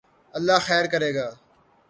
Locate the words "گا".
1.15-1.27